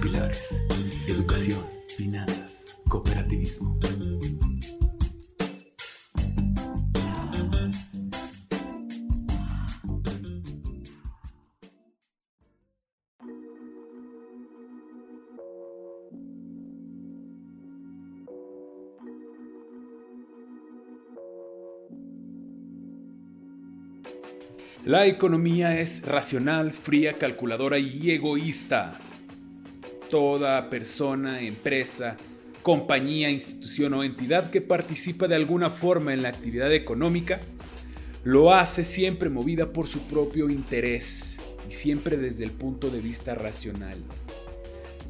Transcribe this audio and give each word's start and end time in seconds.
pilares. 0.00 0.48
Educación, 1.06 1.64
finanzas, 1.96 2.78
cooperativismo. 2.88 3.78
La 24.86 25.06
economía 25.06 25.78
es 25.78 26.02
racional, 26.02 26.72
fría, 26.72 27.12
calculadora 27.18 27.78
y 27.78 28.10
egoísta. 28.10 28.98
Toda 30.10 30.68
persona, 30.68 31.40
empresa, 31.40 32.16
compañía, 32.62 33.30
institución 33.30 33.94
o 33.94 34.02
entidad 34.02 34.50
que 34.50 34.60
participa 34.60 35.28
de 35.28 35.36
alguna 35.36 35.70
forma 35.70 36.12
en 36.12 36.22
la 36.22 36.28
actividad 36.28 36.72
económica 36.72 37.40
lo 38.24 38.52
hace 38.52 38.84
siempre 38.84 39.30
movida 39.30 39.72
por 39.72 39.86
su 39.86 40.00
propio 40.02 40.50
interés 40.50 41.38
y 41.68 41.72
siempre 41.72 42.16
desde 42.16 42.44
el 42.44 42.50
punto 42.50 42.90
de 42.90 43.00
vista 43.00 43.34
racional. 43.34 43.96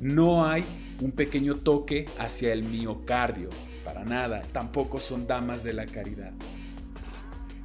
No 0.00 0.46
hay 0.46 0.64
un 1.00 1.12
pequeño 1.12 1.56
toque 1.56 2.06
hacia 2.18 2.52
el 2.52 2.62
miocardio, 2.62 3.48
para 3.84 4.04
nada, 4.04 4.42
tampoco 4.52 5.00
son 5.00 5.26
damas 5.26 5.64
de 5.64 5.72
la 5.72 5.86
caridad. 5.86 6.32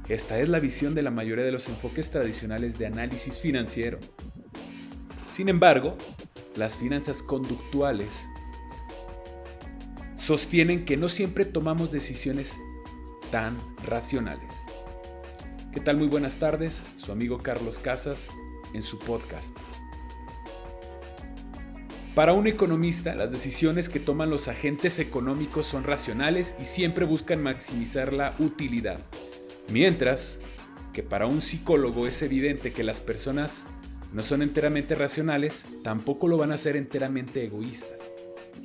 Esta 0.08 0.38
es 0.38 0.48
la 0.48 0.58
visión 0.58 0.94
de 0.94 1.02
la 1.02 1.10
mayoría 1.10 1.44
de 1.44 1.52
los 1.52 1.68
enfoques 1.68 2.10
tradicionales 2.10 2.78
de 2.78 2.86
análisis 2.86 3.38
financiero. 3.38 3.98
Sin 5.26 5.48
embargo, 5.48 5.96
las 6.56 6.76
finanzas 6.76 7.22
conductuales 7.22 8.28
sostienen 10.16 10.84
que 10.84 10.96
no 10.96 11.08
siempre 11.08 11.44
tomamos 11.44 11.92
decisiones 11.92 12.60
tan 13.30 13.56
racionales. 13.84 14.54
¿Qué 15.72 15.80
tal? 15.80 15.98
Muy 15.98 16.08
buenas 16.08 16.36
tardes, 16.36 16.82
su 16.96 17.12
amigo 17.12 17.38
Carlos 17.38 17.78
Casas 17.78 18.28
en 18.72 18.82
su 18.82 18.98
podcast. 18.98 19.56
Para 22.14 22.32
un 22.32 22.46
economista, 22.46 23.14
las 23.14 23.30
decisiones 23.30 23.90
que 23.90 24.00
toman 24.00 24.30
los 24.30 24.48
agentes 24.48 24.98
económicos 24.98 25.66
son 25.66 25.84
racionales 25.84 26.56
y 26.58 26.64
siempre 26.64 27.04
buscan 27.04 27.42
maximizar 27.42 28.12
la 28.14 28.34
utilidad 28.38 29.00
Mientras 29.72 30.38
que 30.92 31.02
para 31.02 31.26
un 31.26 31.40
psicólogo 31.40 32.06
es 32.06 32.22
evidente 32.22 32.72
que 32.72 32.84
las 32.84 33.00
personas 33.00 33.66
no 34.16 34.22
son 34.22 34.40
enteramente 34.40 34.94
racionales, 34.94 35.66
tampoco 35.82 36.26
lo 36.26 36.38
van 36.38 36.50
a 36.50 36.56
ser 36.56 36.74
enteramente 36.74 37.44
egoístas, 37.44 38.14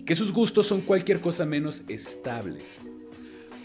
que 0.06 0.16
sus 0.16 0.32
gustos 0.32 0.66
son 0.66 0.80
cualquier 0.80 1.20
cosa 1.20 1.46
menos 1.46 1.84
estables. 1.90 2.80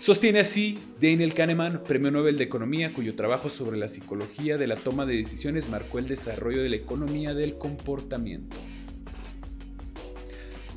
Sostiene 0.01 0.41
así 0.41 0.81
Daniel 1.01 1.33
Kahneman, 1.33 1.85
Premio 1.85 2.11
Nobel 2.11 2.39
de 2.39 2.43
Economía, 2.43 2.93
cuyo 2.93 3.15
trabajo 3.15 3.49
sobre 3.49 3.77
la 3.77 3.87
psicología 3.87 4.59
de 4.59 4.67
la 4.67 4.75
toma 4.75 5.07
de 5.07 5.15
decisiones 5.17 5.69
marcó 5.69 6.01
el 6.01 6.09
desarrollo 6.09 6.61
de 6.61 6.71
la 6.71 6.77
economía 6.77 7.35
del 7.35 7.57
comportamiento. 7.57 8.57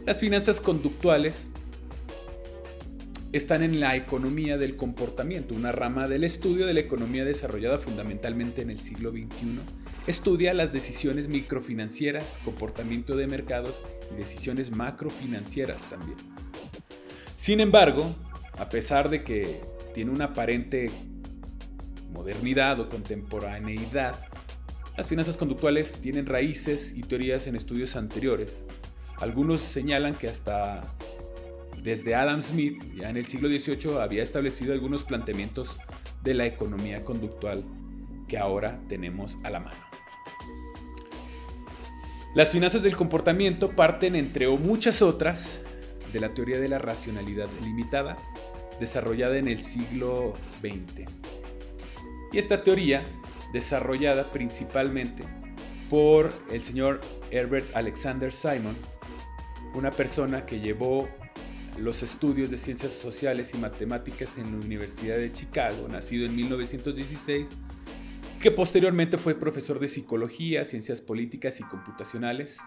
Las 0.05 0.19
finanzas 0.19 0.61
conductuales 0.61 1.49
están 3.31 3.63
en 3.63 3.80
la 3.80 3.95
economía 3.95 4.59
del 4.59 4.75
comportamiento, 4.75 5.55
una 5.55 5.71
rama 5.71 6.07
del 6.07 6.23
estudio 6.23 6.67
de 6.67 6.75
la 6.75 6.81
economía 6.81 7.25
desarrollada 7.25 7.80
fundamentalmente 7.80 8.61
en 8.61 8.70
el 8.70 8.77
siglo 8.77 9.09
XXI. 9.09 9.59
Estudia 10.09 10.55
las 10.55 10.73
decisiones 10.73 11.27
microfinancieras, 11.27 12.39
comportamiento 12.43 13.15
de 13.15 13.27
mercados 13.27 13.83
y 14.11 14.15
decisiones 14.15 14.75
macrofinancieras 14.75 15.87
también. 15.87 16.17
Sin 17.36 17.59
embargo, 17.59 18.15
a 18.58 18.70
pesar 18.70 19.11
de 19.11 19.23
que 19.23 19.61
tiene 19.93 20.09
una 20.09 20.25
aparente 20.25 20.89
modernidad 22.11 22.80
o 22.80 22.89
contemporaneidad, 22.89 24.15
las 24.97 25.08
finanzas 25.08 25.37
conductuales 25.37 25.92
tienen 25.92 26.26
raíces 26.26 26.97
y 26.97 27.02
teorías 27.02 27.45
en 27.45 27.55
estudios 27.55 27.95
anteriores. 27.95 28.65
Algunos 29.20 29.59
señalan 29.59 30.15
que 30.15 30.26
hasta 30.26 30.91
desde 31.83 32.15
Adam 32.15 32.41
Smith, 32.41 32.83
ya 32.95 33.11
en 33.11 33.17
el 33.17 33.27
siglo 33.27 33.47
XVIII, 33.47 34.02
había 34.02 34.23
establecido 34.23 34.73
algunos 34.73 35.03
planteamientos 35.03 35.77
de 36.23 36.33
la 36.33 36.47
economía 36.47 37.05
conductual 37.05 37.64
que 38.27 38.39
ahora 38.39 38.81
tenemos 38.87 39.37
a 39.43 39.52
la 39.52 39.59
mano. 39.59 39.89
Las 42.35 42.51
finanzas 42.51 42.83
del 42.83 42.95
comportamiento 42.95 43.71
parten, 43.71 44.15
entre 44.15 44.47
muchas 44.49 45.01
otras, 45.01 45.61
de 46.13 46.19
la 46.19 46.33
teoría 46.35 46.59
de 46.59 46.69
la 46.69 46.77
racionalidad 46.77 47.47
limitada, 47.63 48.17
desarrollada 48.79 49.37
en 49.37 49.47
el 49.47 49.57
siglo 49.57 50.35
XX. 50.61 51.09
Y 52.31 52.37
esta 52.37 52.63
teoría, 52.63 53.03
desarrollada 53.51 54.31
principalmente 54.31 55.23
por 55.89 56.29
el 56.51 56.61
señor 56.61 57.01
Herbert 57.31 57.75
Alexander 57.75 58.31
Simon, 58.31 58.75
una 59.73 59.89
persona 59.89 60.45
que 60.45 60.59
llevó 60.59 61.09
los 61.79 62.03
estudios 62.03 62.51
de 62.51 62.57
ciencias 62.57 62.93
sociales 62.93 63.55
y 63.55 63.57
matemáticas 63.57 64.37
en 64.37 64.51
la 64.51 64.65
Universidad 64.65 65.17
de 65.17 65.33
Chicago, 65.33 65.87
nacido 65.87 66.27
en 66.27 66.35
1916, 66.35 67.49
que 68.39 68.52
posteriormente 68.52 69.17
fue 69.17 69.36
profesor 69.36 69.80
de 69.80 69.88
psicología, 69.88 70.66
ciencias 70.66 71.02
políticas 71.02 71.60
y 71.60 71.64
computacionales, 71.64 72.60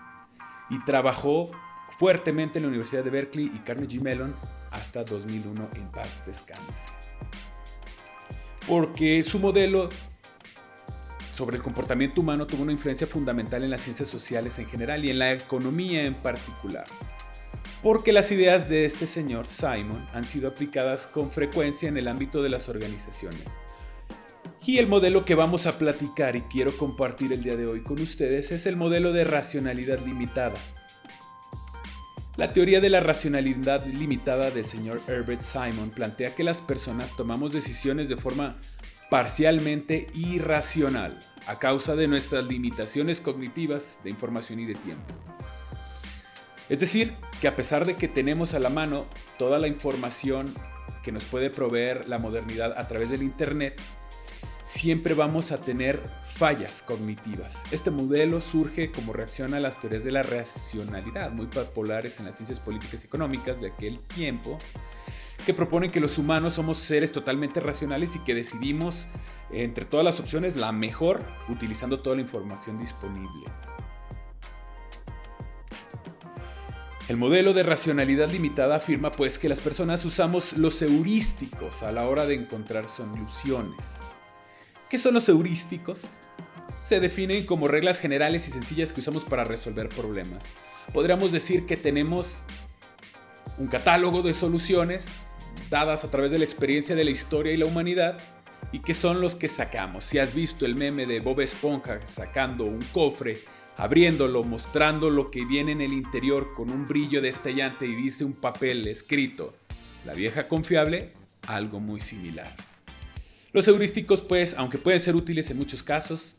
y 0.70 0.82
trabajó 0.84 1.50
fuertemente 1.98 2.58
en 2.58 2.64
la 2.64 2.68
Universidad 2.68 3.04
de 3.04 3.10
Berkeley 3.10 3.50
y 3.54 3.58
Carnegie 3.60 4.00
Mellon 4.00 4.34
hasta 4.70 5.04
2001 5.04 5.68
en 5.74 5.90
paz 5.90 6.22
descanse. 6.26 6.88
Porque 8.66 9.22
su 9.22 9.38
modelo 9.38 9.90
sobre 11.32 11.56
el 11.56 11.62
comportamiento 11.62 12.20
humano 12.20 12.46
tuvo 12.46 12.62
una 12.62 12.72
influencia 12.72 13.06
fundamental 13.06 13.64
en 13.64 13.70
las 13.70 13.80
ciencias 13.80 14.08
sociales 14.08 14.58
en 14.58 14.66
general 14.66 15.04
y 15.04 15.10
en 15.10 15.18
la 15.18 15.32
economía 15.32 16.04
en 16.04 16.14
particular 16.14 16.86
porque 17.82 18.12
las 18.12 18.30
ideas 18.30 18.68
de 18.68 18.84
este 18.84 19.06
señor 19.06 19.48
Simon 19.48 20.06
han 20.14 20.24
sido 20.24 20.48
aplicadas 20.48 21.08
con 21.08 21.30
frecuencia 21.30 21.88
en 21.88 21.96
el 21.96 22.06
ámbito 22.06 22.40
de 22.40 22.48
las 22.48 22.68
organizaciones. 22.68 23.58
Y 24.64 24.78
el 24.78 24.86
modelo 24.86 25.24
que 25.24 25.34
vamos 25.34 25.66
a 25.66 25.76
platicar 25.76 26.36
y 26.36 26.42
quiero 26.42 26.76
compartir 26.76 27.32
el 27.32 27.42
día 27.42 27.56
de 27.56 27.66
hoy 27.66 27.82
con 27.82 28.00
ustedes 28.00 28.52
es 28.52 28.64
el 28.66 28.76
modelo 28.76 29.12
de 29.12 29.24
racionalidad 29.24 29.98
limitada. 30.06 30.54
La 32.36 32.52
teoría 32.52 32.80
de 32.80 32.88
la 32.88 33.00
racionalidad 33.00 33.84
limitada 33.86 34.52
del 34.52 34.64
señor 34.64 35.00
Herbert 35.08 35.42
Simon 35.42 35.90
plantea 35.90 36.36
que 36.36 36.44
las 36.44 36.60
personas 36.60 37.16
tomamos 37.16 37.52
decisiones 37.52 38.08
de 38.08 38.16
forma 38.16 38.60
parcialmente 39.10 40.06
irracional 40.14 41.18
a 41.46 41.58
causa 41.58 41.96
de 41.96 42.06
nuestras 42.06 42.44
limitaciones 42.44 43.20
cognitivas 43.20 43.98
de 44.04 44.10
información 44.10 44.60
y 44.60 44.66
de 44.66 44.74
tiempo. 44.74 45.12
Es 46.68 46.78
decir, 46.78 47.14
que 47.40 47.48
a 47.48 47.56
pesar 47.56 47.84
de 47.84 47.96
que 47.96 48.06
tenemos 48.06 48.54
a 48.54 48.60
la 48.60 48.70
mano 48.70 49.06
toda 49.38 49.58
la 49.58 49.66
información 49.66 50.54
que 51.02 51.10
nos 51.10 51.24
puede 51.24 51.50
proveer 51.50 52.08
la 52.08 52.18
modernidad 52.18 52.78
a 52.78 52.86
través 52.86 53.10
del 53.10 53.24
Internet, 53.24 53.80
siempre 54.64 55.14
vamos 55.14 55.52
a 55.52 55.58
tener 55.58 56.02
fallas 56.22 56.82
cognitivas. 56.82 57.62
Este 57.70 57.90
modelo 57.90 58.40
surge 58.40 58.92
como 58.92 59.12
reacción 59.12 59.54
a 59.54 59.60
las 59.60 59.80
teorías 59.80 60.04
de 60.04 60.12
la 60.12 60.22
racionalidad, 60.22 61.32
muy 61.32 61.46
populares 61.46 62.18
en 62.18 62.26
las 62.26 62.36
ciencias 62.36 62.60
políticas 62.60 63.04
y 63.04 63.06
económicas 63.06 63.60
de 63.60 63.68
aquel 63.68 63.98
tiempo, 64.00 64.58
que 65.44 65.54
proponen 65.54 65.90
que 65.90 66.00
los 66.00 66.18
humanos 66.18 66.54
somos 66.54 66.78
seres 66.78 67.12
totalmente 67.12 67.60
racionales 67.60 68.14
y 68.14 68.20
que 68.20 68.34
decidimos 68.34 69.08
entre 69.50 69.84
todas 69.84 70.04
las 70.04 70.20
opciones 70.20 70.56
la 70.56 70.72
mejor 70.72 71.20
utilizando 71.48 72.00
toda 72.00 72.16
la 72.16 72.22
información 72.22 72.78
disponible. 72.78 73.46
El 77.08 77.16
modelo 77.16 77.52
de 77.52 77.64
racionalidad 77.64 78.30
limitada 78.30 78.76
afirma 78.76 79.10
pues 79.10 79.38
que 79.38 79.48
las 79.48 79.60
personas 79.60 80.04
usamos 80.04 80.56
los 80.56 80.80
heurísticos 80.80 81.82
a 81.82 81.90
la 81.90 82.08
hora 82.08 82.26
de 82.26 82.34
encontrar 82.34 82.88
soluciones. 82.88 84.00
¿Qué 84.92 84.98
son 84.98 85.14
los 85.14 85.26
heurísticos? 85.26 86.02
Se 86.84 87.00
definen 87.00 87.46
como 87.46 87.66
reglas 87.66 87.98
generales 87.98 88.46
y 88.46 88.50
sencillas 88.50 88.92
que 88.92 89.00
usamos 89.00 89.24
para 89.24 89.42
resolver 89.42 89.88
problemas. 89.88 90.44
Podríamos 90.92 91.32
decir 91.32 91.64
que 91.64 91.78
tenemos 91.78 92.44
un 93.56 93.68
catálogo 93.68 94.20
de 94.20 94.34
soluciones 94.34 95.08
dadas 95.70 96.04
a 96.04 96.10
través 96.10 96.30
de 96.30 96.36
la 96.36 96.44
experiencia 96.44 96.94
de 96.94 97.04
la 97.04 97.10
historia 97.10 97.54
y 97.54 97.56
la 97.56 97.64
humanidad 97.64 98.18
y 98.70 98.80
que 98.80 98.92
son 98.92 99.22
los 99.22 99.34
que 99.34 99.48
sacamos. 99.48 100.04
Si 100.04 100.18
has 100.18 100.34
visto 100.34 100.66
el 100.66 100.74
meme 100.74 101.06
de 101.06 101.20
Bob 101.20 101.40
Esponja 101.40 102.06
sacando 102.06 102.64
un 102.66 102.82
cofre 102.92 103.40
abriéndolo, 103.78 104.44
mostrando 104.44 105.08
lo 105.08 105.30
que 105.30 105.46
viene 105.46 105.72
en 105.72 105.80
el 105.80 105.94
interior 105.94 106.52
con 106.54 106.70
un 106.70 106.86
brillo 106.86 107.22
destallante 107.22 107.86
y 107.86 107.94
dice 107.94 108.26
un 108.26 108.34
papel 108.34 108.86
escrito, 108.86 109.54
la 110.04 110.12
vieja 110.12 110.48
confiable, 110.48 111.14
algo 111.46 111.80
muy 111.80 112.02
similar. 112.02 112.54
Los 113.52 113.68
heurísticos, 113.68 114.22
pues, 114.22 114.54
aunque 114.56 114.78
pueden 114.78 115.00
ser 115.00 115.14
útiles 115.14 115.50
en 115.50 115.58
muchos 115.58 115.82
casos, 115.82 116.36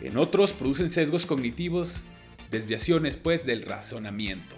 en 0.00 0.16
otros 0.16 0.52
producen 0.52 0.88
sesgos 0.90 1.26
cognitivos 1.26 2.02
desviaciones 2.50 3.16
pues 3.16 3.44
del 3.46 3.62
razonamiento. 3.62 4.56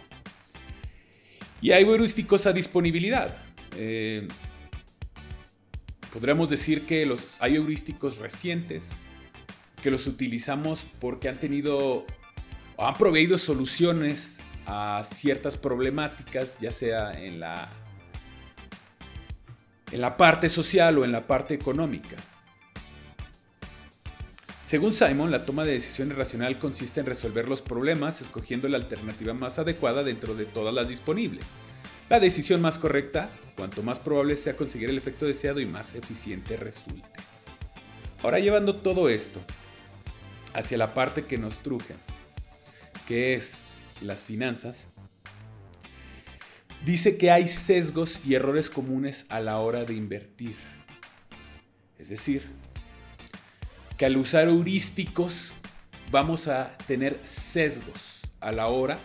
Y 1.62 1.72
hay 1.72 1.84
heurísticos 1.84 2.46
a 2.46 2.52
disponibilidad. 2.52 3.36
Eh, 3.76 4.28
podríamos 6.12 6.50
decir 6.50 6.82
que 6.82 7.06
los, 7.06 7.40
hay 7.40 7.56
heurísticos 7.56 8.18
recientes 8.18 9.02
que 9.82 9.90
los 9.90 10.06
utilizamos 10.06 10.84
porque 11.00 11.28
han 11.28 11.38
tenido 11.38 12.04
han 12.78 12.94
proveído 12.94 13.38
soluciones 13.38 14.40
a 14.66 15.02
ciertas 15.02 15.56
problemáticas, 15.56 16.58
ya 16.58 16.70
sea 16.70 17.12
en 17.12 17.40
la, 17.40 17.70
en 19.96 20.02
la 20.02 20.18
parte 20.18 20.50
social 20.50 20.98
o 20.98 21.06
en 21.06 21.12
la 21.12 21.26
parte 21.26 21.54
económica. 21.54 22.16
Según 24.62 24.92
Simon, 24.92 25.30
la 25.30 25.46
toma 25.46 25.64
de 25.64 25.72
decisiones 25.72 26.18
racional 26.18 26.58
consiste 26.58 27.00
en 27.00 27.06
resolver 27.06 27.48
los 27.48 27.62
problemas 27.62 28.20
escogiendo 28.20 28.68
la 28.68 28.76
alternativa 28.76 29.32
más 29.32 29.58
adecuada 29.58 30.02
dentro 30.02 30.34
de 30.34 30.44
todas 30.44 30.74
las 30.74 30.88
disponibles. 30.88 31.54
La 32.10 32.20
decisión 32.20 32.60
más 32.60 32.78
correcta, 32.78 33.30
cuanto 33.56 33.82
más 33.82 33.98
probable 33.98 34.36
sea 34.36 34.54
conseguir 34.54 34.90
el 34.90 34.98
efecto 34.98 35.24
deseado 35.24 35.60
y 35.60 35.66
más 35.66 35.94
eficiente 35.94 36.58
resulte. 36.58 37.08
Ahora 38.22 38.38
llevando 38.38 38.76
todo 38.76 39.08
esto 39.08 39.40
hacia 40.52 40.76
la 40.76 40.92
parte 40.92 41.24
que 41.24 41.38
nos 41.38 41.60
truje, 41.60 41.94
que 43.08 43.32
es 43.32 43.60
las 44.02 44.24
finanzas, 44.24 44.90
dice 46.84 47.16
que 47.16 47.30
hay 47.30 47.48
sesgos 47.48 48.20
y 48.24 48.34
errores 48.34 48.70
comunes 48.70 49.26
a 49.28 49.40
la 49.40 49.58
hora 49.58 49.84
de 49.84 49.94
invertir. 49.94 50.56
Es 51.98 52.10
decir, 52.10 52.42
que 53.96 54.06
al 54.06 54.16
usar 54.16 54.48
heurísticos 54.48 55.54
vamos 56.10 56.48
a 56.48 56.76
tener 56.86 57.18
sesgos 57.24 58.20
a 58.40 58.52
la 58.52 58.66
hora 58.66 58.98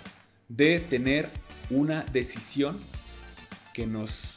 de 0.49 0.79
tener 0.79 1.29
una 1.69 2.03
decisión 2.11 2.79
que 3.73 3.87
nos 3.87 4.35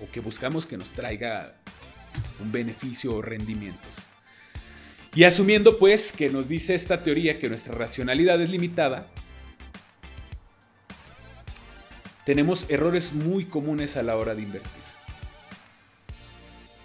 o 0.00 0.10
que 0.10 0.20
buscamos 0.20 0.66
que 0.66 0.78
nos 0.78 0.92
traiga 0.92 1.54
un 2.40 2.50
beneficio 2.50 3.14
o 3.14 3.22
rendimientos. 3.22 4.08
Y 5.14 5.24
asumiendo 5.24 5.78
pues 5.78 6.12
que 6.12 6.30
nos 6.30 6.48
dice 6.48 6.74
esta 6.74 7.02
teoría 7.02 7.38
que 7.38 7.48
nuestra 7.48 7.74
racionalidad 7.74 8.40
es 8.40 8.50
limitada, 8.50 9.08
tenemos 12.30 12.70
errores 12.70 13.12
muy 13.12 13.46
comunes 13.46 13.96
a 13.96 14.04
la 14.04 14.16
hora 14.16 14.36
de 14.36 14.42
invertir. 14.42 14.70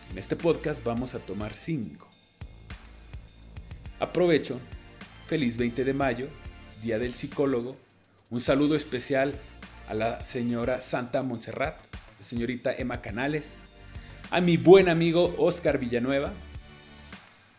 En 0.09 0.17
este 0.17 0.35
podcast 0.35 0.83
vamos 0.83 1.13
a 1.13 1.19
tomar 1.19 1.53
5. 1.53 2.09
Aprovecho, 3.99 4.59
feliz 5.27 5.59
20 5.59 5.83
de 5.83 5.93
mayo, 5.93 6.29
Día 6.81 6.97
del 6.97 7.13
Psicólogo, 7.13 7.77
un 8.31 8.39
saludo 8.39 8.75
especial 8.75 9.35
a 9.87 9.93
la 9.93 10.23
señora 10.23 10.81
Santa 10.81 11.21
Montserrat, 11.21 11.75
señorita 12.19 12.73
Emma 12.73 13.03
Canales, 13.03 13.65
a 14.31 14.41
mi 14.41 14.57
buen 14.57 14.89
amigo 14.89 15.35
Oscar 15.37 15.77
Villanueva 15.77 16.33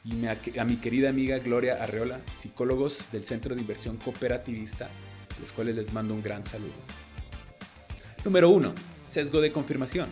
y 0.03 0.27
a 0.59 0.65
mi 0.65 0.79
querida 0.79 1.09
amiga 1.09 1.39
Gloria 1.39 1.81
Arreola, 1.81 2.21
psicólogos 2.33 3.13
del 3.13 3.25
Centro 3.25 3.55
de 3.55 3.61
Inversión 3.61 3.97
Cooperativista, 3.97 4.87
a 4.87 5.41
los 5.41 5.53
cuales 5.53 5.77
les 5.77 5.93
mando 5.93 6.15
un 6.15 6.23
gran 6.25 6.43
saludo. 6.43 7.06
Número 8.27 8.51
1. 8.51 8.75
Sesgo 9.07 9.41
de 9.41 9.53
confirmación. 9.53 10.09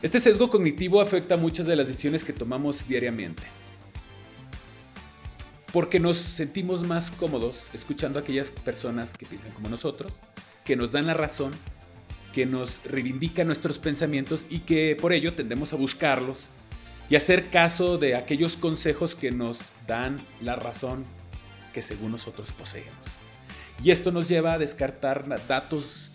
Este 0.00 0.20
sesgo 0.20 0.48
cognitivo 0.48 1.00
afecta 1.00 1.36
muchas 1.36 1.66
de 1.66 1.74
las 1.74 1.88
decisiones 1.88 2.22
que 2.22 2.32
tomamos 2.32 2.86
diariamente. 2.86 3.42
Porque 5.72 5.98
nos 5.98 6.18
sentimos 6.18 6.86
más 6.86 7.10
cómodos 7.10 7.68
escuchando 7.74 8.20
a 8.20 8.22
aquellas 8.22 8.52
personas 8.52 9.14
que 9.16 9.26
piensan 9.26 9.50
como 9.50 9.68
nosotros, 9.68 10.12
que 10.64 10.76
nos 10.76 10.92
dan 10.92 11.08
la 11.08 11.14
razón, 11.14 11.50
que 12.32 12.46
nos 12.46 12.80
reivindican 12.84 13.48
nuestros 13.48 13.80
pensamientos 13.80 14.46
y 14.48 14.60
que 14.60 14.96
por 14.98 15.12
ello 15.12 15.34
tendemos 15.34 15.72
a 15.72 15.76
buscarlos 15.76 16.48
y 17.08 17.16
hacer 17.16 17.50
caso 17.50 17.98
de 17.98 18.14
aquellos 18.14 18.56
consejos 18.56 19.16
que 19.16 19.32
nos 19.32 19.72
dan 19.88 20.24
la 20.40 20.54
razón 20.54 21.04
que 21.72 21.82
según 21.82 22.12
nosotros 22.12 22.52
poseemos. 22.52 23.18
Y 23.82 23.90
esto 23.90 24.12
nos 24.12 24.28
lleva 24.28 24.52
a 24.52 24.58
descartar 24.58 25.26
datos 25.48 26.09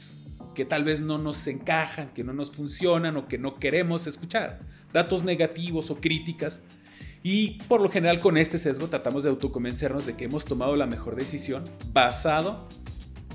que 0.55 0.65
tal 0.65 0.83
vez 0.83 1.01
no 1.01 1.19
nos 1.19 1.45
encajan, 1.45 2.09
que 2.13 2.23
no 2.23 2.33
nos 2.33 2.51
funcionan 2.51 3.15
o 3.17 3.27
que 3.27 3.37
no 3.37 3.59
queremos 3.59 4.07
escuchar. 4.07 4.61
Datos 4.91 5.23
negativos 5.23 5.91
o 5.91 5.97
críticas. 6.01 6.61
Y 7.21 7.61
por 7.67 7.81
lo 7.81 7.89
general 7.89 8.19
con 8.19 8.37
este 8.37 8.57
sesgo 8.57 8.87
tratamos 8.87 9.23
de 9.23 9.29
autoconvencernos 9.29 10.07
de 10.07 10.15
que 10.15 10.25
hemos 10.25 10.45
tomado 10.45 10.75
la 10.75 10.87
mejor 10.87 11.15
decisión 11.15 11.63
basado 11.93 12.67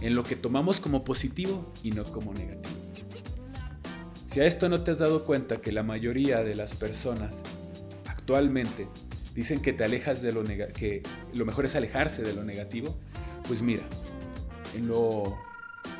en 0.00 0.14
lo 0.14 0.25
que 0.25 0.34
tomamos 0.34 0.81
como 0.81 1.05
positivo 1.05 1.72
y 1.82 1.93
no 1.93 2.05
como 2.05 2.32
negativo. 2.32 2.76
Si 4.26 4.40
a 4.40 4.46
esto 4.46 4.69
no 4.69 4.82
te 4.82 4.93
has 4.93 4.99
dado 4.99 5.25
cuenta 5.25 5.61
que 5.61 5.73
la 5.73 5.82
mayoría 5.82 6.43
de 6.43 6.55
las 6.55 6.73
personas 6.73 7.43
actualmente 8.06 8.87
dicen 9.34 9.61
que 9.61 9.73
te 9.73 9.84
alejas 9.84 10.23
de 10.23 10.32
lo 10.32 10.44
que 10.44 11.02
lo 11.34 11.44
mejor 11.44 11.64
es 11.64 11.75
alejarse 11.75 12.23
de 12.23 12.32
lo 12.32 12.44
negativo, 12.44 12.96
pues 13.49 13.61
mira, 13.61 13.82
en 14.76 14.87
lo 14.87 15.37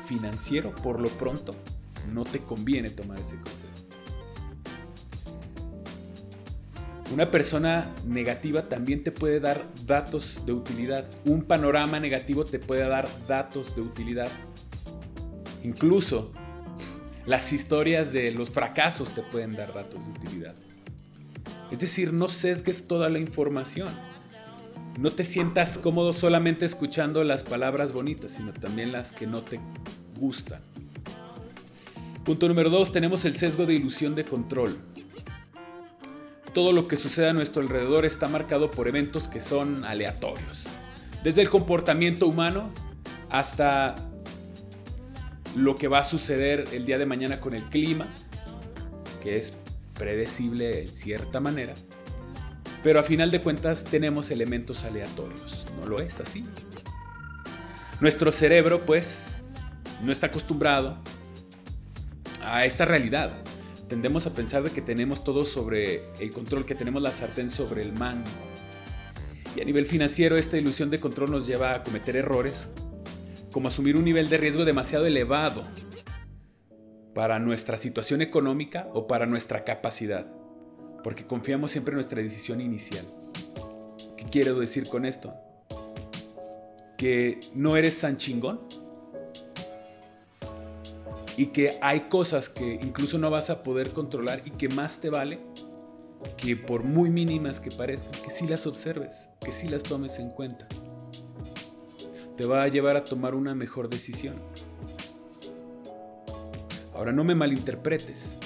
financiero, 0.05 0.75
por 0.75 0.99
lo 0.99 1.09
pronto, 1.09 1.55
no 2.11 2.23
te 2.23 2.39
conviene 2.39 2.89
tomar 2.89 3.19
ese 3.19 3.35
consejo. 3.37 3.71
Una 7.13 7.29
persona 7.29 7.93
negativa 8.05 8.69
también 8.69 9.03
te 9.03 9.11
puede 9.11 9.41
dar 9.41 9.67
datos 9.85 10.41
de 10.45 10.53
utilidad. 10.53 11.05
Un 11.25 11.43
panorama 11.43 11.99
negativo 11.99 12.45
te 12.45 12.57
puede 12.57 12.87
dar 12.87 13.09
datos 13.27 13.75
de 13.75 13.81
utilidad. 13.81 14.29
Incluso 15.61 16.31
las 17.25 17.51
historias 17.51 18.13
de 18.13 18.31
los 18.31 18.49
fracasos 18.49 19.11
te 19.13 19.23
pueden 19.23 19.53
dar 19.53 19.73
datos 19.73 20.05
de 20.05 20.11
utilidad. 20.11 20.55
Es 21.69 21.79
decir, 21.79 22.13
no 22.13 22.29
sesgues 22.29 22.87
toda 22.87 23.09
la 23.09 23.19
información. 23.19 23.89
No 24.97 25.11
te 25.11 25.23
sientas 25.23 25.77
cómodo 25.77 26.13
solamente 26.13 26.65
escuchando 26.65 27.23
las 27.23 27.43
palabras 27.43 27.91
bonitas, 27.93 28.31
sino 28.33 28.53
también 28.53 28.91
las 28.91 29.11
que 29.13 29.25
no 29.25 29.41
te 29.41 29.59
gustan. 30.19 30.61
Punto 32.23 32.47
número 32.47 32.69
dos, 32.69 32.91
tenemos 32.91 33.25
el 33.25 33.35
sesgo 33.35 33.65
de 33.65 33.73
ilusión 33.73 34.13
de 34.13 34.25
control. 34.25 34.77
Todo 36.53 36.73
lo 36.73 36.87
que 36.87 36.97
sucede 36.97 37.29
a 37.29 37.33
nuestro 37.33 37.61
alrededor 37.61 38.05
está 38.05 38.27
marcado 38.27 38.69
por 38.69 38.87
eventos 38.87 39.27
que 39.27 39.41
son 39.41 39.85
aleatorios. 39.85 40.67
Desde 41.23 41.41
el 41.41 41.49
comportamiento 41.49 42.27
humano 42.27 42.71
hasta 43.29 43.95
lo 45.55 45.77
que 45.77 45.87
va 45.87 45.99
a 45.99 46.03
suceder 46.03 46.65
el 46.73 46.85
día 46.85 46.97
de 46.97 47.05
mañana 47.05 47.39
con 47.39 47.53
el 47.53 47.63
clima, 47.63 48.07
que 49.21 49.37
es 49.37 49.53
predecible 49.93 50.83
en 50.83 50.93
cierta 50.93 51.39
manera. 51.39 51.75
Pero 52.83 52.99
a 52.99 53.03
final 53.03 53.29
de 53.31 53.41
cuentas 53.41 53.83
tenemos 53.83 54.31
elementos 54.31 54.83
aleatorios. 54.83 55.65
¿No 55.79 55.87
lo 55.87 55.99
es 55.99 56.19
así? 56.19 56.45
Nuestro 57.99 58.31
cerebro, 58.31 58.85
pues, 58.85 59.37
no 60.03 60.11
está 60.11 60.27
acostumbrado 60.27 60.97
a 62.43 62.65
esta 62.65 62.85
realidad. 62.85 63.43
Tendemos 63.87 64.25
a 64.25 64.33
pensar 64.33 64.63
de 64.63 64.71
que 64.71 64.81
tenemos 64.81 65.23
todo 65.23 65.45
sobre 65.45 66.03
el 66.19 66.31
control, 66.31 66.65
que 66.65 66.75
tenemos 66.75 67.01
la 67.01 67.11
sartén 67.11 67.49
sobre 67.49 67.83
el 67.83 67.93
mango. 67.93 68.29
Y 69.55 69.61
a 69.61 69.65
nivel 69.65 69.85
financiero 69.85 70.37
esta 70.37 70.57
ilusión 70.57 70.89
de 70.89 70.99
control 70.99 71.29
nos 71.29 71.45
lleva 71.45 71.75
a 71.75 71.83
cometer 71.83 72.15
errores, 72.15 72.69
como 73.51 73.67
asumir 73.67 73.97
un 73.97 74.05
nivel 74.05 74.29
de 74.29 74.37
riesgo 74.37 74.65
demasiado 74.65 75.05
elevado 75.05 75.67
para 77.13 77.37
nuestra 77.39 77.77
situación 77.77 78.21
económica 78.21 78.87
o 78.93 79.07
para 79.07 79.25
nuestra 79.25 79.65
capacidad, 79.65 80.33
porque 81.03 81.25
confiamos 81.25 81.71
siempre 81.71 81.91
en 81.91 81.95
nuestra 81.95 82.21
decisión 82.21 82.61
inicial. 82.61 83.05
¿Qué 84.17 84.25
quiero 84.25 84.59
decir 84.59 84.87
con 84.89 85.05
esto? 85.05 85.33
Que 86.97 87.39
no 87.53 87.77
eres 87.77 87.99
tan 87.99 88.17
chingón 88.17 88.59
y 91.37 91.47
que 91.47 91.79
hay 91.81 92.01
cosas 92.01 92.49
que 92.49 92.79
incluso 92.81 93.17
no 93.17 93.29
vas 93.29 93.49
a 93.49 93.63
poder 93.63 93.93
controlar 93.93 94.41
y 94.45 94.51
que 94.51 94.69
más 94.69 94.99
te 94.99 95.09
vale 95.09 95.39
que 96.37 96.55
por 96.55 96.83
muy 96.83 97.09
mínimas 97.09 97.59
que 97.59 97.71
parezcan, 97.71 98.11
que 98.21 98.29
sí 98.29 98.47
las 98.47 98.67
observes, 98.67 99.29
que 99.39 99.51
sí 99.51 99.67
las 99.67 99.83
tomes 99.83 100.19
en 100.19 100.29
cuenta. 100.29 100.67
Te 102.37 102.45
va 102.45 102.63
a 102.63 102.67
llevar 102.67 102.95
a 102.95 103.03
tomar 103.03 103.35
una 103.35 103.55
mejor 103.55 103.89
decisión. 103.89 104.35
Ahora 106.93 107.11
no 107.11 107.23
me 107.23 107.35
malinterpretes. 107.35 108.37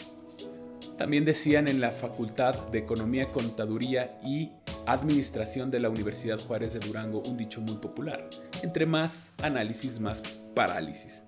También 0.98 1.26
decían 1.26 1.68
en 1.68 1.82
la 1.82 1.92
Facultad 1.92 2.68
de 2.70 2.80
Economía, 2.80 3.32
Contaduría 3.32 4.18
y 4.24 4.52
Administración 4.88 5.70
de 5.70 5.82
la 5.82 5.90
Universidad 5.90 6.40
Juárez 6.40 6.74
de 6.74 6.80
Durango 6.80 7.20
un 7.20 7.36
dicho 7.36 7.60
muy 7.60 7.76
popular. 7.76 8.30
Entre 8.64 8.86
más 8.86 9.34
análisis, 9.42 10.00
más 10.00 10.24
parálisis. 10.54 11.24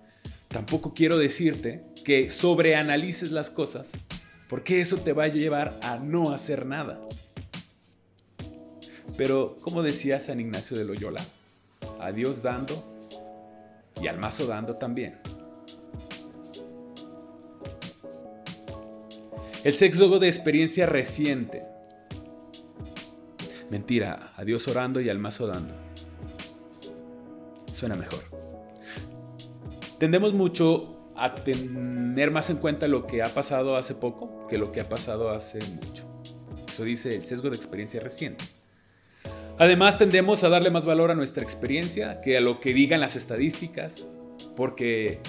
Tampoco 0.47 0.93
quiero 0.93 1.17
decirte 1.17 1.83
que 2.05 2.31
sobreanalices 2.31 3.31
las 3.31 3.51
cosas, 3.51 3.91
porque 4.47 4.79
eso 4.79 4.97
te 4.97 5.12
va 5.12 5.25
a 5.25 5.27
llevar 5.27 5.77
a 5.83 5.97
no 5.97 6.31
hacer 6.31 6.65
nada. 6.65 7.01
Pero, 9.17 9.57
como 9.59 9.83
decía 9.83 10.19
San 10.19 10.39
Ignacio 10.39 10.77
de 10.77 10.86
Loyola, 10.86 11.25
a 12.00 12.12
Dios 12.13 12.41
dando 12.41 12.83
y 14.01 14.07
al 14.07 14.17
mazo 14.17 14.47
dando 14.47 14.77
también. 14.77 15.19
El 19.63 19.73
sexo 19.73 20.19
de 20.19 20.27
experiencia 20.27 20.85
reciente. 20.85 21.63
Mentira, 23.69 24.31
a 24.35 24.43
Dios 24.43 24.67
orando 24.67 25.01
y 25.01 25.09
al 25.09 25.19
mazo 25.19 25.47
dando. 25.47 25.75
Suena 27.71 27.95
mejor. 27.95 28.23
Tendemos 29.99 30.33
mucho 30.33 31.11
a 31.15 31.35
tener 31.35 32.31
más 32.31 32.49
en 32.49 32.57
cuenta 32.57 32.87
lo 32.87 33.07
que 33.07 33.23
ha 33.23 33.33
pasado 33.33 33.75
hace 33.75 33.95
poco 33.95 34.47
que 34.47 34.57
lo 34.57 34.71
que 34.71 34.81
ha 34.81 34.89
pasado 34.89 35.31
hace 35.31 35.59
mucho. 35.59 36.07
Eso 36.67 36.83
dice 36.83 37.15
el 37.15 37.23
sesgo 37.23 37.49
de 37.49 37.55
experiencia 37.55 37.99
reciente. 37.99 38.45
Además, 39.57 39.97
tendemos 39.97 40.43
a 40.43 40.49
darle 40.49 40.69
más 40.69 40.85
valor 40.85 41.09
a 41.09 41.15
nuestra 41.15 41.41
experiencia 41.41 42.21
que 42.21 42.37
a 42.37 42.41
lo 42.41 42.59
que 42.59 42.73
digan 42.73 43.01
las 43.01 43.15
estadísticas, 43.15 44.05
porque 44.55 45.19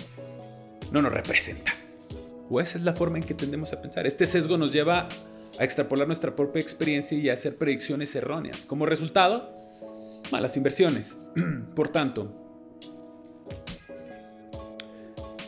no 0.92 1.00
nos 1.00 1.12
representan. 1.12 1.77
O 2.50 2.60
esa 2.60 2.78
es 2.78 2.84
la 2.84 2.94
forma 2.94 3.18
en 3.18 3.24
que 3.24 3.34
tendemos 3.34 3.72
a 3.72 3.80
pensar. 3.80 4.06
Este 4.06 4.26
sesgo 4.26 4.56
nos 4.56 4.72
lleva 4.72 5.08
a 5.58 5.64
extrapolar 5.64 6.06
nuestra 6.06 6.34
propia 6.34 6.62
experiencia 6.62 7.18
y 7.18 7.28
a 7.28 7.34
hacer 7.34 7.56
predicciones 7.56 8.14
erróneas. 8.14 8.64
Como 8.64 8.86
resultado, 8.86 9.54
malas 10.30 10.56
inversiones. 10.56 11.18
Por 11.74 11.88
tanto, 11.88 12.32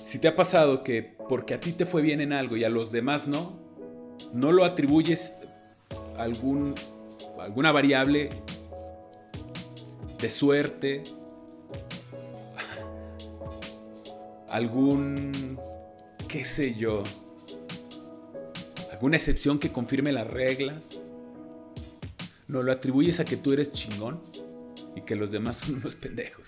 si 0.02 0.18
te 0.18 0.28
ha 0.28 0.34
pasado 0.34 0.82
que 0.82 1.16
porque 1.28 1.54
a 1.54 1.60
ti 1.60 1.72
te 1.72 1.86
fue 1.86 2.02
bien 2.02 2.20
en 2.20 2.32
algo 2.32 2.56
y 2.56 2.64
a 2.64 2.68
los 2.68 2.90
demás 2.90 3.28
no, 3.28 3.60
no 4.32 4.50
lo 4.50 4.64
atribuyes 4.64 5.34
a 6.16 6.22
algún, 6.24 6.74
alguna 7.38 7.70
variable 7.70 8.30
de 10.20 10.28
suerte, 10.28 11.04
algún, 14.48 15.60
qué 16.30 16.44
sé 16.44 16.76
yo, 16.76 17.02
alguna 18.92 19.16
excepción 19.16 19.58
que 19.58 19.72
confirme 19.72 20.12
la 20.12 20.22
regla. 20.22 20.80
No 22.46 22.62
lo 22.62 22.70
atribuyes 22.70 23.18
a 23.18 23.24
que 23.24 23.36
tú 23.36 23.52
eres 23.52 23.72
chingón 23.72 24.22
y 24.94 25.00
que 25.00 25.16
los 25.16 25.32
demás 25.32 25.56
son 25.56 25.74
unos 25.76 25.96
pendejos. 25.96 26.46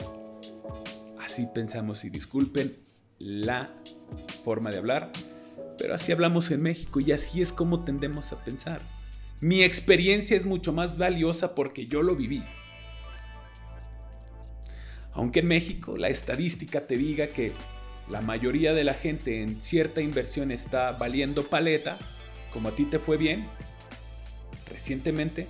Así 1.18 1.48
pensamos 1.52 2.04
y 2.04 2.10
disculpen 2.10 2.76
la 3.18 3.74
forma 4.44 4.70
de 4.70 4.78
hablar, 4.78 5.12
pero 5.78 5.94
así 5.94 6.12
hablamos 6.12 6.52
en 6.52 6.62
México 6.62 7.00
y 7.00 7.10
así 7.10 7.42
es 7.42 7.52
como 7.52 7.84
tendemos 7.84 8.30
a 8.32 8.44
pensar. 8.44 8.82
Mi 9.40 9.64
experiencia 9.64 10.36
es 10.36 10.44
mucho 10.44 10.72
más 10.72 10.96
valiosa 10.96 11.56
porque 11.56 11.88
yo 11.88 12.02
lo 12.02 12.14
viví. 12.14 12.44
Aunque 15.12 15.40
en 15.40 15.48
México 15.48 15.96
la 15.96 16.08
estadística 16.08 16.86
te 16.86 16.96
diga 16.96 17.28
que 17.28 17.52
la 18.08 18.20
mayoría 18.20 18.72
de 18.72 18.84
la 18.84 18.94
gente 18.94 19.42
en 19.42 19.60
cierta 19.60 20.00
inversión 20.00 20.50
está 20.50 20.92
valiendo 20.92 21.44
paleta, 21.44 21.98
como 22.52 22.68
a 22.68 22.74
ti 22.74 22.84
te 22.84 22.98
fue 22.98 23.16
bien, 23.16 23.48
recientemente 24.68 25.46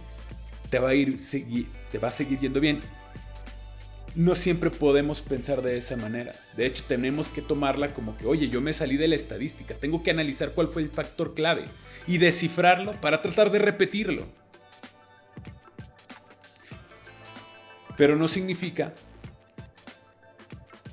te 0.71 0.78
va 0.78 0.90
a 0.90 0.94
ir 0.94 1.16
te 1.90 1.99
va 1.99 2.09
a 2.09 2.11
seguir 2.11 2.38
yendo 2.38 2.61
bien. 2.61 2.80
No 4.14 4.35
siempre 4.35 4.71
podemos 4.71 5.23
pensar 5.23 5.62
de 5.62 5.78
esa 5.78 5.97
manera. 5.97 6.35
De 6.56 6.66
hecho, 6.66 6.85
tenemos 6.87 7.30
que 7.30 7.40
tomarla 7.40 7.94
como 7.94 8.16
que, 8.16 8.26
oye, 8.26 8.50
yo 8.50 8.61
me 8.61 8.75
salí 8.75 8.99
de 8.99 9.09
la 9.09 9.14
estadística, 9.14 9.75
tengo 9.75 10.02
que 10.02 10.11
analizar 10.11 10.52
cuál 10.52 10.68
fue 10.68 10.82
el 10.82 10.90
factor 10.90 11.35
clave 11.35 11.64
y 12.06 12.18
descifrarlo 12.18 12.92
para 13.00 13.23
tratar 13.23 13.50
de 13.50 13.59
repetirlo. 13.59 14.26
Pero 17.97 18.16
no 18.16 18.28
significa 18.28 18.92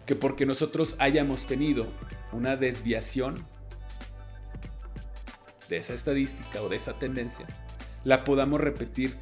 que 0.09 0.15
porque 0.15 0.47
nosotros 0.47 0.95
hayamos 0.97 1.45
tenido 1.45 1.85
una 2.31 2.55
desviación 2.57 3.35
de 5.69 5.77
esa 5.77 5.93
estadística 5.93 6.63
o 6.63 6.67
de 6.67 6.77
esa 6.77 6.97
tendencia, 6.97 7.45
la 8.03 8.23
podamos 8.23 8.59
repetir 8.59 9.15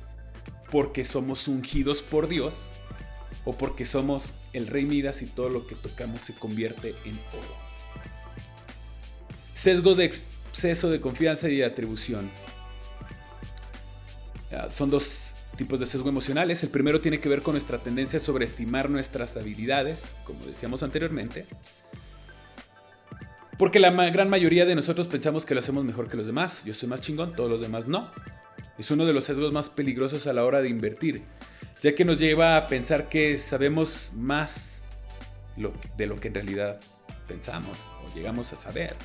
porque 0.71 1.03
somos 1.03 1.49
ungidos 1.49 2.01
por 2.01 2.29
Dios 2.29 2.71
o 3.43 3.57
porque 3.57 3.83
somos 3.83 4.33
el 4.53 4.67
rey 4.67 4.85
Midas 4.85 5.21
y 5.21 5.25
todo 5.25 5.49
lo 5.49 5.67
que 5.67 5.75
tocamos 5.75 6.21
se 6.21 6.33
convierte 6.33 6.95
en 7.03 7.19
oro. 7.33 7.57
Sesgo 9.51 9.93
de 9.93 10.05
exceso 10.05 10.89
de 10.89 11.01
confianza 11.01 11.49
y 11.49 11.57
de 11.57 11.65
atribución. 11.65 12.31
Son 14.69 14.89
dos 14.89 15.26
tipos 15.57 15.79
de 15.79 15.85
sesgo 15.85 16.07
emocionales. 16.07 16.63
El 16.63 16.69
primero 16.69 17.01
tiene 17.01 17.19
que 17.19 17.27
ver 17.27 17.41
con 17.41 17.53
nuestra 17.53 17.83
tendencia 17.83 18.17
a 18.17 18.19
sobreestimar 18.19 18.89
nuestras 18.89 19.35
habilidades, 19.35 20.15
como 20.23 20.45
decíamos 20.45 20.83
anteriormente. 20.83 21.45
Porque 23.57 23.79
la 23.79 23.91
gran 24.11 24.29
mayoría 24.29 24.65
de 24.65 24.75
nosotros 24.75 25.07
pensamos 25.07 25.45
que 25.45 25.55
lo 25.55 25.59
hacemos 25.59 25.83
mejor 25.83 26.07
que 26.07 26.15
los 26.15 26.27
demás. 26.27 26.63
Yo 26.63 26.73
soy 26.73 26.87
más 26.87 27.01
chingón, 27.01 27.35
todos 27.35 27.49
los 27.49 27.59
demás 27.59 27.87
no. 27.87 28.11
Es 28.77 28.91
uno 28.91 29.05
de 29.05 29.13
los 29.13 29.23
sesgos 29.23 29.51
más 29.51 29.69
peligrosos 29.69 30.27
a 30.27 30.33
la 30.33 30.45
hora 30.45 30.61
de 30.61 30.69
invertir, 30.69 31.23
ya 31.81 31.95
que 31.95 32.05
nos 32.05 32.19
lleva 32.19 32.55
a 32.55 32.67
pensar 32.67 33.09
que 33.09 33.39
sabemos 33.39 34.11
más 34.15 34.83
de 35.97 36.05
lo 36.05 36.19
que 36.19 36.27
en 36.27 36.35
realidad 36.35 36.79
pensamos 37.27 37.87
o 38.05 38.13
llegamos 38.13 38.53
a 38.53 38.55
saber. 38.55 38.95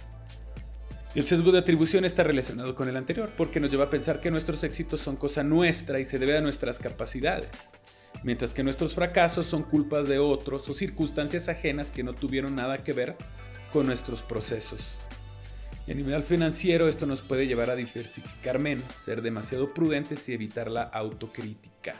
El 1.14 1.24
sesgo 1.24 1.52
de 1.52 1.58
atribución 1.58 2.06
está 2.06 2.22
relacionado 2.22 2.74
con 2.74 2.88
el 2.88 2.96
anterior 2.96 3.30
porque 3.36 3.60
nos 3.60 3.70
lleva 3.70 3.84
a 3.84 3.90
pensar 3.90 4.20
que 4.20 4.30
nuestros 4.30 4.64
éxitos 4.64 5.00
son 5.00 5.16
cosa 5.16 5.42
nuestra 5.42 6.00
y 6.00 6.06
se 6.06 6.18
debe 6.18 6.38
a 6.38 6.40
nuestras 6.40 6.78
capacidades, 6.78 7.68
mientras 8.22 8.54
que 8.54 8.62
nuestros 8.62 8.94
fracasos 8.94 9.44
son 9.44 9.62
culpas 9.62 10.08
de 10.08 10.18
otros 10.18 10.66
o 10.70 10.72
circunstancias 10.72 11.50
ajenas 11.50 11.90
que 11.90 12.02
no 12.02 12.14
tuvieron 12.14 12.56
nada 12.56 12.82
que 12.82 12.94
ver 12.94 13.16
con 13.74 13.84
nuestros 13.86 14.22
procesos. 14.22 15.00
Y 15.86 15.92
a 15.92 15.94
nivel 15.94 16.22
financiero 16.22 16.88
esto 16.88 17.04
nos 17.04 17.20
puede 17.20 17.46
llevar 17.46 17.68
a 17.68 17.76
diversificar 17.76 18.58
menos, 18.58 18.90
ser 18.90 19.20
demasiado 19.20 19.74
prudentes 19.74 20.26
y 20.30 20.32
evitar 20.32 20.70
la 20.70 20.84
autocrítica. 20.84 21.96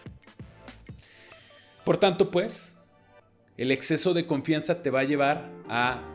Por 1.85 1.99
tanto, 1.99 2.31
pues, 2.31 2.78
el 3.59 3.73
exceso 3.73 4.14
de 4.14 4.25
confianza 4.25 4.83
te 4.83 4.88
va 4.88 5.00
a 5.00 5.04
llevar 5.04 5.50
a 5.69 6.12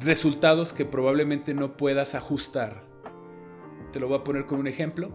resultados 0.00 0.72
que 0.72 0.84
probablemente 0.84 1.54
no 1.54 1.76
puedas 1.76 2.14
ajustar. 2.14 2.82
Te 3.92 4.00
lo 4.00 4.08
voy 4.08 4.18
a 4.18 4.24
poner 4.24 4.46
con 4.46 4.60
un 4.60 4.66
ejemplo. 4.66 5.10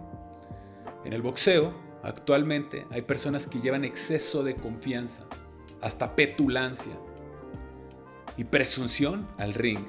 En 1.06 1.14
el 1.14 1.22
boxeo, 1.22 1.74
actualmente, 2.04 2.86
hay 2.90 3.04
personas 3.04 3.48
que 3.48 3.60
llevan 3.60 3.86
exceso 3.86 4.44
de 4.44 4.56
confianza, 4.56 5.26
hasta 5.82 6.16
petulancia 6.16 6.94
y 8.38 8.44
presunción 8.46 9.28
al 9.38 9.54
ring. 9.54 9.86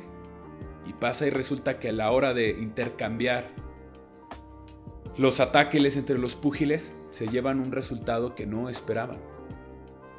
Y 0.87 0.95
pasa 0.95 1.27
y 1.27 1.31
resulta 1.31 1.79
que 1.79 1.91
a 1.91 1.93
la 1.93 2.11
hora 2.11 2.35
de 2.35 2.51
intercambiar 2.51 3.51
los 5.17 5.41
ataques 5.41 5.97
entre 5.97 6.19
los 6.19 6.35
púgiles, 6.37 6.97
se 7.11 7.29
llevan 7.29 7.61
un 7.61 7.71
resultado 7.71 8.35
que 8.35 8.47
no 8.47 8.71
esperaban. 8.71 9.19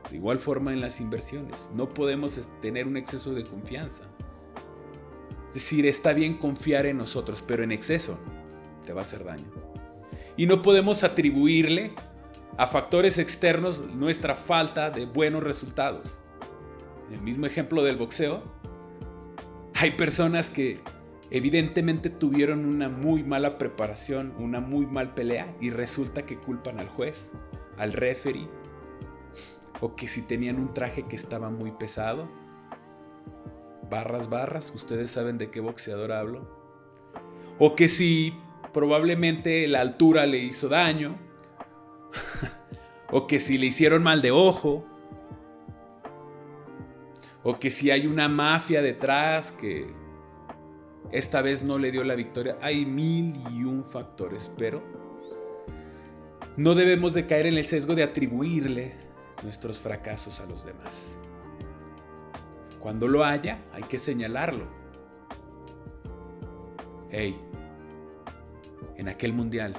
De 0.10 0.18
igual 0.18 0.38
forma 0.38 0.72
en 0.72 0.82
las 0.82 1.02
inversiones, 1.02 1.72
no 1.74 1.90
podemos 1.90 2.40
tener 2.62 2.88
un 2.88 2.98
exceso 2.98 3.34
de 3.34 3.44
confianza. 3.44 4.04
Es 5.54 5.62
decir, 5.62 5.86
está 5.86 6.14
bien 6.14 6.40
confiar 6.40 6.88
en 6.88 6.98
nosotros, 6.98 7.44
pero 7.46 7.64
en 7.64 7.72
exceso 7.72 8.18
te 8.84 8.92
va 8.92 9.02
a 9.02 9.04
hacer 9.04 9.24
daño. 9.24 9.46
Y 10.36 10.48
no 10.48 10.64
podemos 10.64 11.04
atribuirle 11.04 11.94
a 12.58 12.66
factores 12.66 13.20
externos 13.20 13.84
nuestra 13.94 14.34
falta 14.34 14.90
de 14.90 15.06
buenos 15.06 15.44
resultados. 15.44 16.20
El 17.12 17.22
mismo 17.22 17.46
ejemplo 17.46 17.84
del 17.84 17.98
boxeo, 17.98 18.42
hay 19.76 19.92
personas 19.92 20.50
que 20.50 20.80
evidentemente 21.30 22.10
tuvieron 22.10 22.66
una 22.66 22.90
muy 22.90 23.24
mala 23.24 23.60
preparación, 23.60 24.34
una 24.40 24.60
muy 24.60 24.88
mal 24.88 25.14
pelea 25.14 25.56
y 25.62 25.70
resulta 25.70 26.26
que 26.26 26.40
culpan 26.40 26.80
al 26.80 26.90
juez, 26.90 27.32
al 27.78 27.94
referee, 27.94 28.50
o 29.82 29.96
que 29.96 30.08
si 30.08 30.24
tenían 30.24 30.58
un 30.58 30.74
traje 30.74 31.04
que 31.04 31.16
estaba 31.16 31.52
muy 31.52 31.74
pesado, 31.74 32.28
barras, 33.94 34.28
barras, 34.28 34.72
ustedes 34.74 35.12
saben 35.12 35.38
de 35.38 35.52
qué 35.52 35.60
boxeador 35.60 36.14
hablo. 36.14 36.48
O 37.60 37.76
que 37.76 37.88
si 37.88 38.34
probablemente 38.74 39.68
la 39.68 39.82
altura 39.82 40.26
le 40.26 40.40
hizo 40.40 40.68
daño. 40.68 41.16
o 43.12 43.28
que 43.28 43.40
si 43.40 43.60
le 43.60 43.68
hicieron 43.68 44.02
mal 44.02 44.24
de 44.24 44.32
ojo. 44.32 44.84
O 47.44 47.60
que 47.60 47.70
si 47.70 47.92
hay 47.92 48.08
una 48.08 48.28
mafia 48.28 48.82
detrás 48.82 49.52
que 49.52 49.94
esta 51.12 51.44
vez 51.44 51.62
no 51.62 51.78
le 51.78 51.92
dio 51.92 52.04
la 52.04 52.16
victoria. 52.16 52.58
Hay 52.62 52.88
mil 52.88 53.36
y 53.52 53.64
un 53.64 53.86
factores, 53.86 54.52
pero 54.58 54.82
no 56.58 56.74
debemos 56.74 57.14
de 57.14 57.28
caer 57.28 57.46
en 57.46 57.58
el 57.58 57.64
sesgo 57.64 57.94
de 57.94 58.02
atribuirle 58.02 58.96
nuestros 59.44 59.80
fracasos 59.80 60.40
a 60.40 60.48
los 60.48 60.66
demás. 60.66 61.20
Cuando 62.84 63.08
lo 63.08 63.24
haya, 63.24 63.64
hay 63.72 63.84
que 63.84 63.98
señalarlo. 63.98 64.68
Hey, 67.10 67.40
en 68.98 69.08
aquel 69.08 69.32
mundial, 69.32 69.74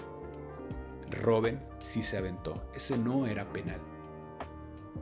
Robin 1.11 1.61
sí 1.81 2.03
se 2.03 2.17
aventó. 2.17 2.67
Ese 2.75 2.97
no 2.97 3.27
era 3.27 3.53
penal. 3.53 3.79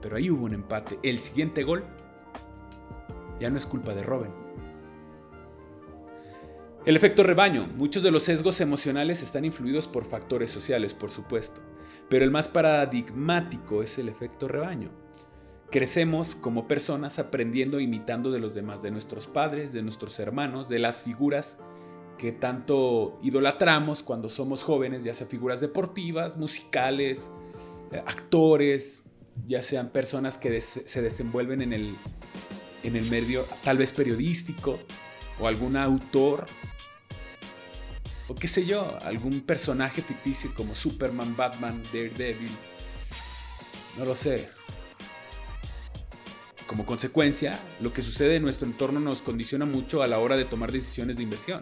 pero 0.00 0.16
ahí 0.16 0.30
hubo 0.30 0.46
un 0.46 0.54
empate. 0.54 0.98
El 1.04 1.20
siguiente 1.20 1.62
gol 1.62 1.84
ya 3.38 3.50
no 3.50 3.58
es 3.58 3.66
culpa 3.66 3.94
de 3.94 4.02
Robin. 4.02 4.32
El 6.84 6.96
efecto 6.96 7.22
rebaño. 7.22 7.68
Muchos 7.68 8.02
de 8.02 8.10
los 8.10 8.24
sesgos 8.24 8.60
emocionales 8.60 9.22
están 9.22 9.44
influidos 9.44 9.86
por 9.86 10.06
factores 10.06 10.50
sociales, 10.50 10.92
por 10.92 11.12
supuesto, 11.12 11.60
pero 12.08 12.24
el 12.24 12.32
más 12.32 12.48
paradigmático 12.48 13.80
es 13.80 13.96
el 13.98 14.08
efecto 14.08 14.48
rebaño. 14.48 15.01
Crecemos 15.72 16.34
como 16.34 16.68
personas 16.68 17.18
aprendiendo 17.18 17.78
e 17.78 17.82
imitando 17.82 18.30
de 18.30 18.38
los 18.38 18.54
demás, 18.54 18.82
de 18.82 18.90
nuestros 18.90 19.26
padres, 19.26 19.72
de 19.72 19.82
nuestros 19.82 20.18
hermanos, 20.20 20.68
de 20.68 20.78
las 20.78 21.00
figuras 21.00 21.58
que 22.18 22.30
tanto 22.30 23.18
idolatramos 23.22 24.02
cuando 24.02 24.28
somos 24.28 24.62
jóvenes, 24.64 25.02
ya 25.02 25.14
sea 25.14 25.26
figuras 25.26 25.62
deportivas, 25.62 26.36
musicales, 26.36 27.30
eh, 27.90 28.02
actores, 28.06 29.02
ya 29.46 29.62
sean 29.62 29.88
personas 29.88 30.36
que 30.36 30.60
se 30.60 31.02
desenvuelven 31.02 31.62
en 31.62 31.72
el, 31.72 31.96
en 32.82 32.94
el 32.94 33.08
medio 33.10 33.46
tal 33.64 33.78
vez 33.78 33.92
periodístico 33.92 34.78
o 35.40 35.48
algún 35.48 35.78
autor 35.78 36.44
o 38.28 38.34
qué 38.34 38.46
sé 38.46 38.66
yo, 38.66 38.96
algún 39.02 39.40
personaje 39.40 40.02
ficticio 40.02 40.52
como 40.54 40.74
Superman, 40.74 41.34
Batman, 41.34 41.82
Daredevil, 41.92 42.52
no 43.98 44.04
lo 44.04 44.14
sé. 44.14 44.50
Como 46.72 46.86
consecuencia, 46.86 47.60
lo 47.82 47.92
que 47.92 48.00
sucede 48.00 48.36
en 48.36 48.42
nuestro 48.44 48.66
entorno 48.66 48.98
nos 48.98 49.20
condiciona 49.20 49.66
mucho 49.66 50.02
a 50.02 50.06
la 50.06 50.18
hora 50.18 50.38
de 50.38 50.46
tomar 50.46 50.72
decisiones 50.72 51.18
de 51.18 51.22
inversión. 51.22 51.60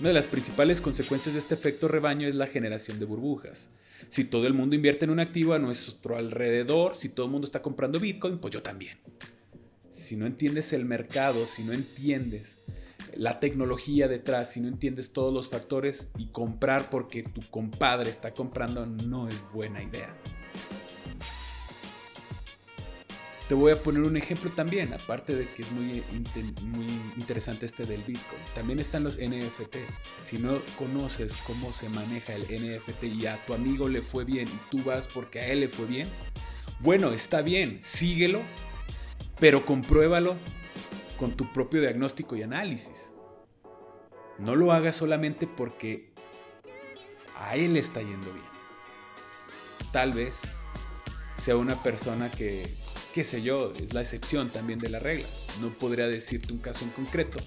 Una 0.00 0.08
de 0.08 0.14
las 0.14 0.26
principales 0.26 0.80
consecuencias 0.80 1.34
de 1.34 1.38
este 1.38 1.54
efecto 1.54 1.86
rebaño 1.86 2.26
es 2.26 2.34
la 2.34 2.48
generación 2.48 2.98
de 2.98 3.04
burbujas. 3.04 3.70
Si 4.08 4.24
todo 4.24 4.48
el 4.48 4.52
mundo 4.52 4.74
invierte 4.74 5.04
en 5.04 5.12
un 5.12 5.20
activo 5.20 5.54
a 5.54 5.60
nuestro 5.60 6.16
alrededor, 6.16 6.96
si 6.96 7.10
todo 7.10 7.26
el 7.26 7.30
mundo 7.30 7.44
está 7.44 7.62
comprando 7.62 8.00
Bitcoin, 8.00 8.38
pues 8.38 8.52
yo 8.52 8.60
también. 8.60 8.98
Si 9.88 10.16
no 10.16 10.26
entiendes 10.26 10.72
el 10.72 10.84
mercado, 10.84 11.46
si 11.46 11.62
no 11.62 11.72
entiendes 11.72 12.58
la 13.14 13.38
tecnología 13.38 14.08
detrás, 14.08 14.52
si 14.52 14.60
no 14.60 14.66
entiendes 14.66 15.12
todos 15.12 15.32
los 15.32 15.48
factores 15.48 16.08
y 16.18 16.26
comprar 16.32 16.90
porque 16.90 17.22
tu 17.22 17.48
compadre 17.50 18.10
está 18.10 18.34
comprando 18.34 18.84
no 18.84 19.28
es 19.28 19.40
buena 19.52 19.80
idea. 19.80 20.12
Te 23.50 23.56
voy 23.56 23.72
a 23.72 23.82
poner 23.82 24.04
un 24.04 24.16
ejemplo 24.16 24.48
también, 24.52 24.92
aparte 24.92 25.34
de 25.34 25.48
que 25.48 25.62
es 25.62 25.72
muy, 25.72 26.04
muy 26.68 26.86
interesante 27.18 27.66
este 27.66 27.82
del 27.82 28.00
Bitcoin. 28.04 28.40
También 28.54 28.78
están 28.78 29.02
los 29.02 29.18
NFT. 29.18 29.74
Si 30.22 30.38
no 30.38 30.60
conoces 30.78 31.36
cómo 31.38 31.72
se 31.72 31.88
maneja 31.88 32.32
el 32.32 32.42
NFT 32.42 33.02
y 33.02 33.26
a 33.26 33.44
tu 33.44 33.52
amigo 33.52 33.88
le 33.88 34.02
fue 34.02 34.24
bien 34.24 34.46
y 34.46 34.70
tú 34.70 34.84
vas 34.84 35.08
porque 35.08 35.40
a 35.40 35.48
él 35.48 35.58
le 35.58 35.68
fue 35.68 35.86
bien, 35.86 36.06
bueno, 36.78 37.10
está 37.10 37.42
bien, 37.42 37.82
síguelo, 37.82 38.40
pero 39.40 39.66
compruébalo 39.66 40.36
con 41.18 41.36
tu 41.36 41.52
propio 41.52 41.80
diagnóstico 41.80 42.36
y 42.36 42.44
análisis. 42.44 43.12
No 44.38 44.54
lo 44.54 44.70
hagas 44.70 44.94
solamente 44.94 45.48
porque 45.48 46.12
a 47.36 47.56
él 47.56 47.72
le 47.72 47.80
está 47.80 47.98
yendo 47.98 48.32
bien. 48.32 48.46
Tal 49.90 50.12
vez 50.12 50.40
sea 51.34 51.56
una 51.56 51.74
persona 51.82 52.30
que, 52.30 52.78
qué 53.12 53.24
sé 53.24 53.42
yo, 53.42 53.74
es 53.74 53.94
la 53.94 54.00
excepción 54.00 54.50
también 54.50 54.78
de 54.78 54.88
la 54.88 54.98
regla. 54.98 55.28
No 55.60 55.70
podría 55.70 56.06
decirte 56.06 56.52
un 56.52 56.58
caso 56.58 56.84
en 56.84 56.90
concreto. 56.90 57.38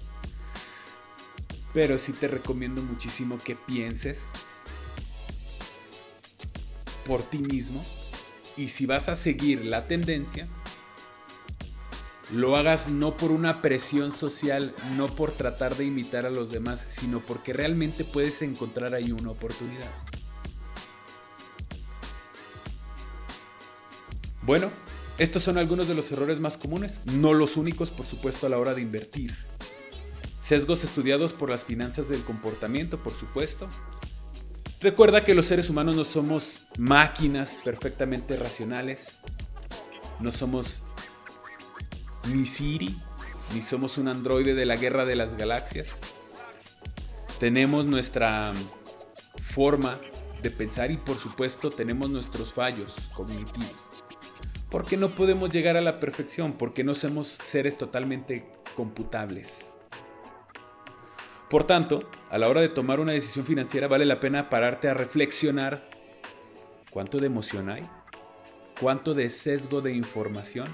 Pero 1.72 1.98
sí 1.98 2.12
te 2.12 2.28
recomiendo 2.28 2.82
muchísimo 2.82 3.38
que 3.38 3.56
pienses 3.56 4.26
por 7.06 7.22
ti 7.22 7.38
mismo 7.38 7.80
y 8.56 8.68
si 8.68 8.86
vas 8.86 9.08
a 9.08 9.14
seguir 9.14 9.64
la 9.64 9.86
tendencia, 9.86 10.46
lo 12.32 12.56
hagas 12.56 12.88
no 12.88 13.16
por 13.16 13.32
una 13.32 13.60
presión 13.60 14.12
social, 14.12 14.72
no 14.96 15.08
por 15.08 15.32
tratar 15.32 15.76
de 15.76 15.84
imitar 15.84 16.24
a 16.26 16.30
los 16.30 16.50
demás, 16.50 16.86
sino 16.88 17.20
porque 17.20 17.52
realmente 17.52 18.04
puedes 18.04 18.40
encontrar 18.42 18.94
ahí 18.94 19.12
una 19.12 19.30
oportunidad. 19.30 19.90
Bueno, 24.42 24.70
estos 25.16 25.44
son 25.44 25.58
algunos 25.58 25.86
de 25.86 25.94
los 25.94 26.10
errores 26.10 26.40
más 26.40 26.56
comunes, 26.56 27.00
no 27.04 27.34
los 27.34 27.56
únicos 27.56 27.92
por 27.92 28.04
supuesto 28.04 28.46
a 28.46 28.50
la 28.50 28.58
hora 28.58 28.74
de 28.74 28.82
invertir. 28.82 29.36
Sesgos 30.40 30.82
estudiados 30.82 31.32
por 31.32 31.50
las 31.50 31.64
finanzas 31.64 32.08
del 32.08 32.24
comportamiento, 32.24 32.98
por 32.98 33.12
supuesto. 33.12 33.68
Recuerda 34.80 35.24
que 35.24 35.34
los 35.34 35.46
seres 35.46 35.70
humanos 35.70 35.96
no 35.96 36.04
somos 36.04 36.66
máquinas 36.76 37.56
perfectamente 37.64 38.36
racionales, 38.36 39.16
no 40.20 40.30
somos 40.30 40.82
ni 42.32 42.44
Siri, 42.44 42.94
ni 43.54 43.62
somos 43.62 43.98
un 43.98 44.08
androide 44.08 44.54
de 44.54 44.66
la 44.66 44.76
guerra 44.76 45.04
de 45.04 45.16
las 45.16 45.34
galaxias. 45.36 45.96
Tenemos 47.38 47.86
nuestra 47.86 48.52
forma 49.40 49.98
de 50.42 50.50
pensar 50.50 50.90
y 50.90 50.96
por 50.96 51.18
supuesto 51.18 51.70
tenemos 51.70 52.10
nuestros 52.10 52.52
fallos 52.52 52.94
cognitivos. 53.14 53.93
Porque 54.74 54.96
no 54.96 55.10
podemos 55.10 55.52
llegar 55.52 55.76
a 55.76 55.80
la 55.80 56.00
perfección, 56.00 56.54
porque 56.54 56.82
no 56.82 56.94
somos 56.94 57.28
seres 57.28 57.78
totalmente 57.78 58.44
computables. 58.74 59.78
Por 61.48 61.62
tanto, 61.62 62.10
a 62.28 62.38
la 62.38 62.48
hora 62.48 62.60
de 62.60 62.68
tomar 62.68 62.98
una 62.98 63.12
decisión 63.12 63.46
financiera 63.46 63.86
vale 63.86 64.04
la 64.04 64.18
pena 64.18 64.50
pararte 64.50 64.88
a 64.88 64.94
reflexionar 64.94 65.88
cuánto 66.90 67.20
de 67.20 67.26
emoción 67.28 67.70
hay, 67.70 67.88
cuánto 68.80 69.14
de 69.14 69.30
sesgo 69.30 69.80
de 69.80 69.94
información 69.94 70.66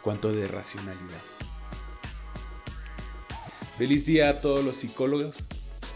cuanto 0.00 0.32
de 0.32 0.48
racionalidad. 0.48 1.20
Feliz 3.76 4.06
día 4.06 4.30
a 4.30 4.40
todos 4.40 4.64
los 4.64 4.76
psicólogos. 4.76 5.36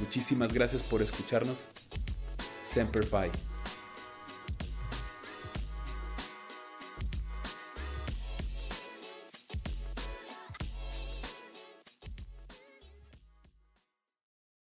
Muchísimas 0.01 0.53
gracias 0.53 0.83
por 0.83 1.01
escucharnos. 1.01 1.69
Semper 2.63 3.05
Fi. 3.05 3.50